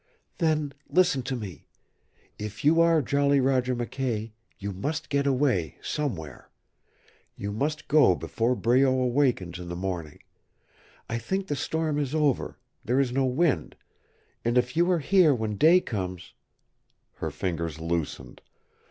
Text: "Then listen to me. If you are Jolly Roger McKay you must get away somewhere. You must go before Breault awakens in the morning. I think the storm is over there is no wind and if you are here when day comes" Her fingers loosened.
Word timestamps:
"Then 0.39 0.73
listen 0.89 1.21
to 1.21 1.35
me. 1.35 1.67
If 2.39 2.65
you 2.65 2.81
are 2.81 3.03
Jolly 3.03 3.39
Roger 3.39 3.75
McKay 3.75 4.31
you 4.57 4.71
must 4.73 5.09
get 5.09 5.27
away 5.27 5.77
somewhere. 5.79 6.49
You 7.37 7.51
must 7.51 7.87
go 7.87 8.15
before 8.15 8.55
Breault 8.55 8.99
awakens 8.99 9.59
in 9.59 9.69
the 9.69 9.75
morning. 9.75 10.17
I 11.07 11.19
think 11.19 11.45
the 11.45 11.55
storm 11.55 11.99
is 11.99 12.15
over 12.15 12.57
there 12.83 12.99
is 12.99 13.11
no 13.11 13.25
wind 13.25 13.75
and 14.43 14.57
if 14.57 14.75
you 14.75 14.89
are 14.89 14.97
here 14.97 15.35
when 15.35 15.55
day 15.55 15.79
comes" 15.79 16.33
Her 17.19 17.29
fingers 17.29 17.79
loosened. 17.79 18.41